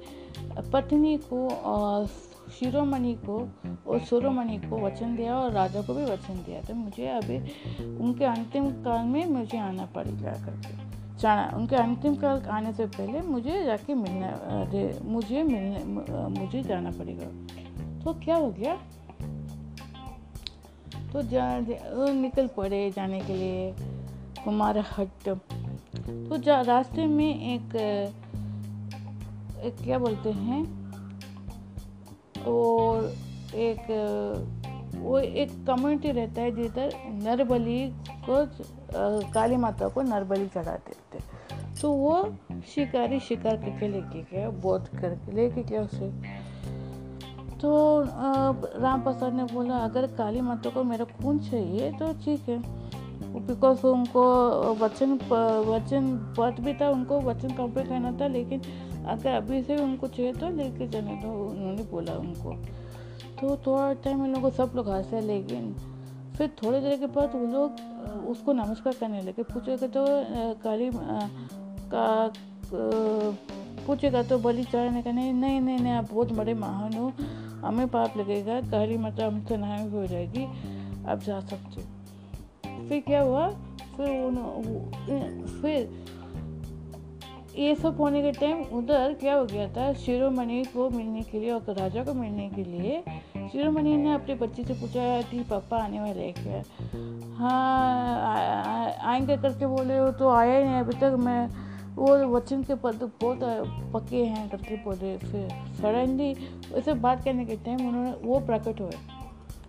[0.73, 1.49] पत्नी को
[2.51, 3.49] शिरोमणि को
[3.87, 7.39] और सुरोमणि को वचन दिया और राजा को भी वचन दिया। तो मुझे अभी
[7.99, 10.75] उनके अंतिम काल में मुझे आना पड़ेगा करके।
[11.19, 15.85] जाना उनके अंतिम काल आने से पहले मुझे जाके मिलना मुझे मिलने
[16.41, 17.27] मुझे जाना पड़ेगा।
[18.05, 18.77] तो क्या हो गया?
[21.13, 21.59] तो जा,
[22.13, 23.75] निकल पड़े जाने के लिए
[24.45, 25.29] कुमार हट।
[26.29, 27.75] तो जा रास्ते में एक,
[29.65, 30.80] एक क्या बोलते हैं?
[32.47, 33.13] और
[33.57, 33.87] एक,
[34.97, 37.81] वो एक कम्युनिटी रहता है जिधर नरबली
[38.29, 38.45] को
[39.33, 41.19] काली माता को नरबली चढ़ाते थे
[41.81, 42.15] तो वो
[42.75, 46.11] शिकारी शिकार करके लेके गया बोध करके लेके गया उसे।
[47.61, 47.71] तो
[48.81, 52.59] राम प्रसाद ने बोला, अगर काली माता को मेरा खून चाहिए तो ठीक है।
[53.47, 54.23] बिकॉज़ उनको
[54.75, 55.13] वचन
[55.67, 58.61] वचन पद भी था, उनको वचन कंप्लीट करना था, लेकिन
[59.07, 62.55] अगर अभी से उनको चाहिए तो लेके जाने तो उन्होंने बोला उनको।
[63.41, 65.73] तो थोड़ा टाइम इन लोगों सब लोग हंसे लेकिन
[66.37, 70.05] फिर थोड़ी देर के बाद वो लोग उसको नमस्कार करने लगे। पूछेगा तो
[70.63, 70.91] काली
[71.93, 72.33] का
[73.87, 77.13] पूछेगा तो बलि चढ़ाने का नहीं नहीं नहीं, आप बहुत बड़े महान हो।
[77.65, 80.45] हमें पाप लगेगा। काली माता हमसे नहाई हो जाएगी।
[81.05, 81.83] अब जा सकते
[82.89, 83.49] फिर क्या हुआ?
[83.97, 84.37] फिर उन
[85.63, 85.89] फिर
[87.57, 89.93] ये सब होने के टाइम उधर क्या हो गया था?
[89.95, 93.03] शिरोमणि को मिलने के लिए और राजा को मिलने के लिए
[93.53, 96.63] शिरोमणि ने अपने बच्चे से पूछा कि पापा आने वाले हैं क्या?
[97.39, 101.49] हाँ आएँगे करके बोले हो तो आया ही नहीं अभी तक मैं।
[101.97, 103.39] वो वचन के पद बहुत
[103.93, 106.33] पक्के हैं करके बोले, फिर सडनली
[106.73, 108.99] वैसे बात करने के टाइम उन्होंने, वो प्रकट हुए।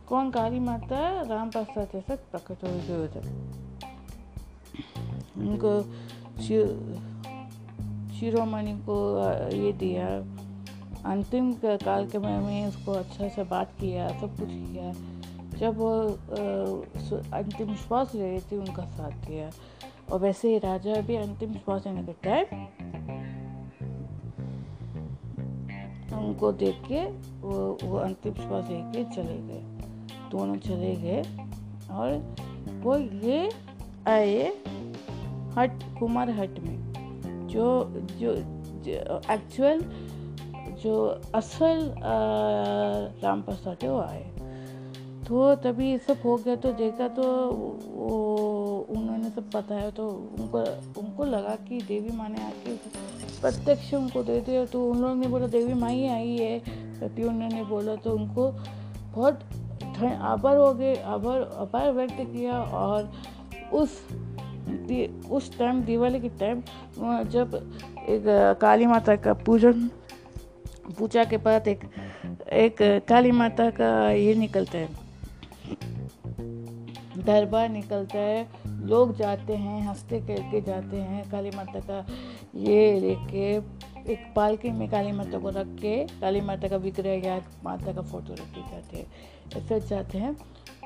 [0.08, 1.00] कौन काली माता?
[1.30, 3.28] राम प्रसाद जैसे प्रकट थे उधर।
[5.39, 5.80] उनको
[8.22, 8.96] शिरोमणि को
[9.52, 10.08] ये दिया।
[11.12, 14.92] अंतिम काल के में उसको अच्छा से बात किया, सब कुछ किया।
[15.60, 15.90] जब वो
[17.34, 19.50] अंतिम श्वास ले रही थी, उनका साथ दिया।
[20.12, 22.46] और वैसे ही राजा भी अंतिम श्वास लेने के टाइम
[26.20, 27.02] उनको देख के
[27.42, 29.64] वो वो अंतिम श्वास लेके चले गए।
[30.32, 31.22] दोनों चले गए
[31.92, 32.10] और
[32.84, 33.50] वो ये
[34.08, 34.48] आए
[35.58, 36.81] हट, कुमार हट में।
[37.52, 37.68] जो
[38.20, 38.32] जो,
[39.32, 39.80] एक्चुअल
[40.84, 40.96] जो
[41.36, 41.94] असल
[43.24, 44.24] राम प्रसाद है वो आए।
[45.28, 50.08] तो तभी सब हो गया तो देखा तो वो उन्होंने सब बताया तो
[50.40, 50.60] उनको
[51.02, 52.76] उनको लगा कि देवी माँ ने आके
[53.42, 56.60] प्रत्यक्ष उनको दे दिया तो उन लोगों ने बोला देवी माँ ही आई है।
[57.00, 58.52] तभी उन्होंने बोला तो उनको
[59.16, 59.40] बहुत
[60.02, 63.12] आभार हो गए आभार आभार व्यक्त किया और
[63.74, 63.98] उस
[65.32, 66.62] उस टाइम दिवाली के टाइम
[67.23, 67.56] जब
[68.10, 68.23] एक
[68.62, 69.89] काली माता का पूजन,
[70.99, 71.83] पूजा के बाद एक
[72.54, 74.89] एक काली माता का ये निकलता है।
[77.17, 82.06] दरबार निकलता है, लोग जाते हैं, हँसते करके जाते हैं काली माता का।
[82.56, 83.52] ये लेके
[84.13, 88.02] एक पालकी में काली माता को रख के, काली माता का विग्रह या माता का
[88.02, 89.06] फ़ोटो रख के जाते हैं
[89.58, 90.33] ऐसे जाते हैं।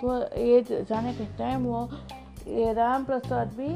[0.01, 1.89] तो ये जाने के टाइम वो
[2.47, 3.67] ये राम प्रसाद भी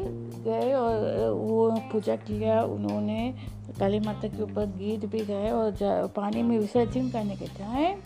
[0.43, 3.33] गए और वो पूजा किया उन्होंने
[3.79, 5.71] काली माता के ऊपर गीत भी गाए और
[6.15, 7.99] पानी में विसर्जन करने के टाइम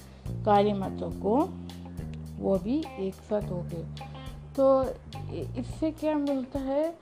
[0.43, 1.35] काली माता को
[2.39, 3.85] वो भी एक साथ हो गए।
[4.55, 4.83] तो
[5.59, 6.93] इससे क्या मिलता है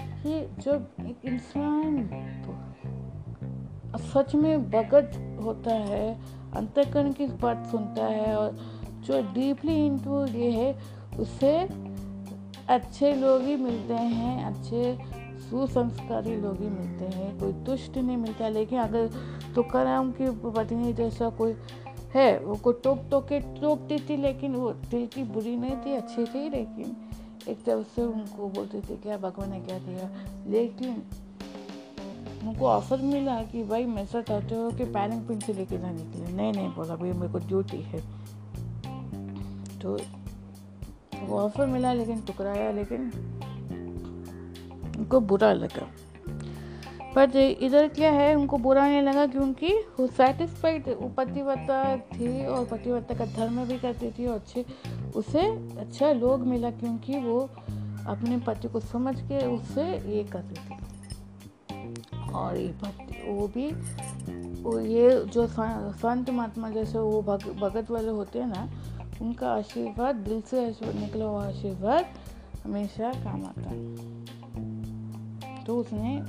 [0.00, 2.08] कि जब एक इंसान
[4.14, 5.12] सच में भगत
[5.44, 6.20] होता है,
[6.56, 8.58] अंतकरण की बात सुनता है और
[9.06, 10.78] जो डीपली इंटू ये है
[11.18, 11.52] उससे
[12.70, 14.98] अच्छे लोग ही मिलते हैं, अच्छे
[15.40, 19.10] सुसंस्कारी लोग ही मिलते हैं। कोई दुष्ट नहीं मिलता, लेकिन अगर
[19.54, 21.54] तुकाराम की पत्नी जैसा कोई
[22.14, 25.94] है, वो को टोक टोक के टोकती थी, लेकिन वो दिल की बुरी नहीं थी,
[25.94, 26.96] अच्छी थी, लेकिन
[27.48, 30.10] एक तरफ़ से उनको बोलते थे क्या भगवान ने क्या दिया।
[30.46, 31.02] लेकिन
[32.48, 36.02] उनको ऑफ़र मिला कि भाई, मैं ऐसा चाहते हो कि पैनिंग पिन से लेके जाने
[36.02, 38.00] के लिए। नहीं नहीं, बोला भाई मेरे को ड्यूटी है।
[39.78, 39.98] तो
[41.28, 43.10] ऑफ़र मिला लेकिन टुकराया लेकिन
[44.98, 45.86] उनको बुरा लगा।
[47.14, 52.64] पर इधर क्या है उनको बुरा नहीं लगा क्योंकि वो सेटिस्फाइड वो पतिवता थी और
[52.64, 54.64] पतिवता का धर्म भी करती थी और अच्छे
[55.16, 55.40] उसे
[55.80, 57.40] अच्छा लोग मिला क्योंकि वो
[58.08, 59.82] अपने पति को समझ के उससे
[60.16, 60.78] ये कर रही थी।
[62.32, 63.70] और ये पति वो भी
[64.62, 68.68] वो ये जो संत महात्मा जैसे वो भग, भगत वाले होते हैं ना
[69.20, 70.68] उनका आशीर्वाद, दिल से
[71.00, 72.06] निकला हुआ आशीर्वाद
[72.64, 73.96] हमेशा काम आता है।
[75.64, 76.20] तो उसने,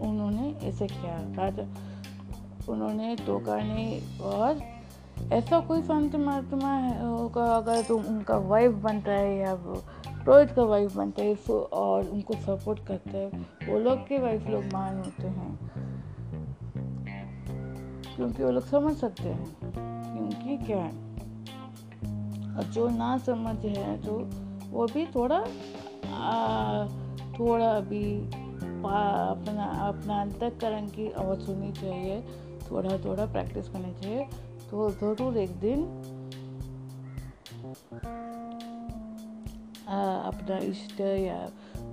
[0.00, 1.66] उन्होंने ऐसे किया। राजा
[2.72, 4.60] उन्होंने टोका नहीं, और
[5.32, 9.52] ऐसा कोई संत महात्मा होगा, अगर तुम उनका वाइफ बनता है या
[10.24, 11.36] रोहित का वाइफ बनता है
[11.72, 13.28] और उनको सपोर्ट करता है,
[13.68, 15.58] वो लोग के वाइफ लोग मान होते हैं।
[18.16, 21.09] क्योंकि वो लोग समझ सकते हैं क्योंकि क्या है।
[22.60, 24.12] और जो ना समझ है तो
[24.70, 26.86] वो भी थोड़ा आ,
[27.38, 28.04] थोड़ा अभी
[28.80, 32.20] अपना अपना अंतकरण की आवाज़ सुननी चाहिए
[32.70, 34.26] थोड़ा थोड़ा प्रैक्टिस करनी चाहिए
[34.70, 35.84] तो ज़रूर एक दिन
[39.88, 39.98] आ,
[40.28, 41.40] अपना इष्ट या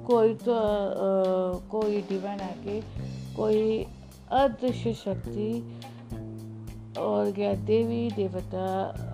[0.08, 2.82] कोई तो आ, कोई डिवाइन आके
[3.36, 3.86] कोई
[4.34, 5.50] अदृश्य शक्ति
[6.98, 8.64] और क्या देवी, देवता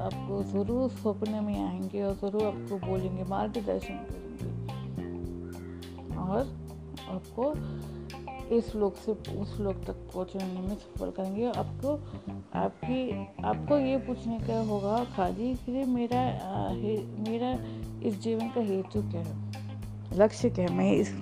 [0.06, 4.52] आपको ज़रूर सपने में आएँगे और ज़रूर आपको बोलेंगे, मार्गदर्शन करेंगे।
[6.18, 6.40] और
[7.10, 7.54] आपको
[8.56, 11.94] इस लोग से, उस लोग तक पहुँचने में सफल करेंगे। आपको,
[12.60, 16.22] आपकी, आपको ये पूछने का होगा, खाली कि मेरा
[17.30, 17.52] मेरा
[18.08, 19.36] इस जीवन का हेतु क्या है?
[20.14, 20.74] लक्ष्य क्या है?
[20.74, 21.14] मैं इस,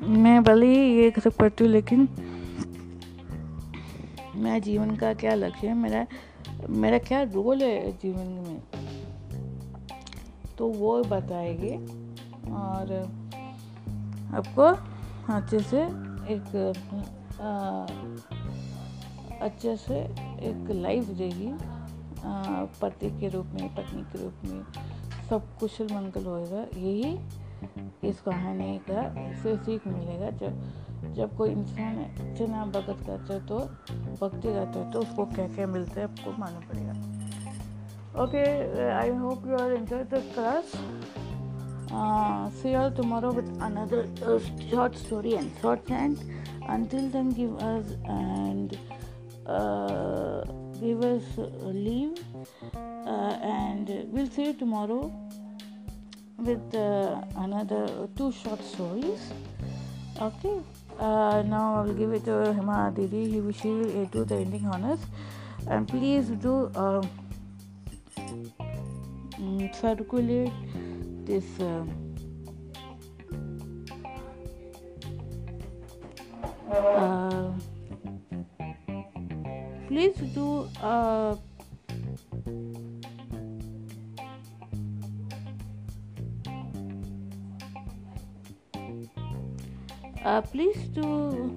[0.00, 2.08] मैं भले ही ये कर पढ़ती हूँ लेकिन
[4.36, 5.74] मेरा जीवन का क्या लक्ष्य है?
[5.74, 6.06] मेरा
[6.70, 8.62] मेरा क्या रोल है जीवन में?
[10.58, 11.74] तो वो बताएगी
[12.52, 12.92] और
[14.34, 14.66] आपको
[15.34, 15.82] अच्छे से
[16.34, 16.46] एक
[19.42, 19.98] अच्छे से
[20.42, 21.52] एक लाइफ देगी।
[22.80, 24.62] पति के रूप में, पत्नी के रूप में
[25.28, 27.18] सब कुशल मंगल होएगा। यही
[28.04, 29.02] इस कहानी का
[29.42, 33.58] से सीख मिलेगा। जब जब कोई इंसान चना भगत करता है तो
[34.20, 36.94] भक्ति रहता है तो उसको क्या क्या मिलता है, आपको मालूम पड़ेगा।
[38.22, 38.42] Okay
[38.90, 40.72] I hope you are enjoy the class
[42.60, 44.02] see are tomorrow with another
[44.70, 46.16] short story and short and
[46.70, 48.72] until then give us and
[50.80, 51.36] give us
[51.74, 52.08] leave
[53.42, 55.00] and will see tomorrow
[56.46, 56.76] with
[57.44, 59.30] another two short stories
[60.22, 60.58] okay.
[60.98, 63.30] Uh, now I'll give it to Hima Didi.
[63.30, 65.00] He will she will do the ending honors,
[65.68, 66.70] and please do
[69.38, 70.52] mm, circulate
[71.26, 71.84] this uh,
[76.72, 77.52] uh,
[79.88, 80.68] please do
[90.26, 91.54] uh, uh, please do.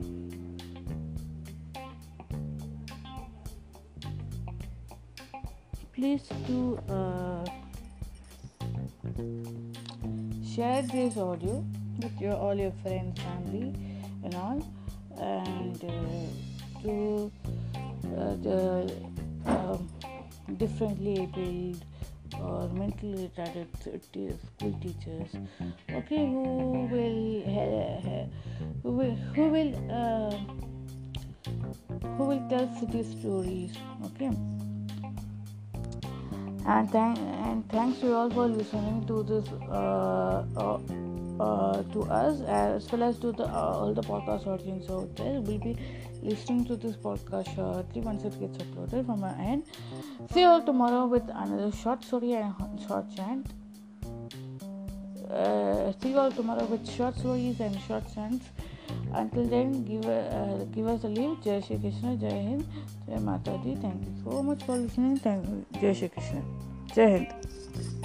[5.94, 7.46] Please do uh,
[10.56, 11.66] share this audio
[12.02, 13.74] with your all your friends family
[14.24, 14.62] and all.
[15.18, 17.32] And uh, to
[18.18, 18.96] uh, the
[19.46, 19.90] um,
[20.58, 21.84] differently abled
[22.42, 25.36] or mentally retarded school teachers.
[25.92, 27.44] Okay who will
[28.84, 30.36] who will who will uh,
[32.18, 33.78] who will tell city stories?
[34.06, 34.32] Okay.
[36.68, 40.80] And, thank, and thanks to all for listening to this uh, uh,
[41.40, 45.42] uh, to us as well as to the uh, all the podcast audience out there.
[45.42, 45.78] Will be
[46.22, 49.64] listening to this podcast shortly once it gets uploaded from my end.
[50.32, 52.54] See you all tomorrow with another short story and
[52.88, 53.48] short chant.
[55.32, 58.46] Uh, see you all tomorrow with short stories and short chants
[59.14, 62.66] until then give uh, give us a leave jai shri krishna jai hind
[63.07, 66.41] jai mata di thank you so much for listening thank you jai shri krishna
[66.95, 67.97] jai hind